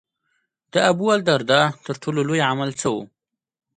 د 0.73 0.75
ابوالدرداء 0.91 1.67
تر 1.85 1.95
ټولو 2.01 2.19
لوی 2.29 2.41
عمل 2.49 2.69
څه 2.81 2.87
و. 2.95 2.97